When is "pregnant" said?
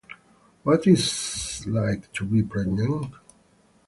2.41-3.13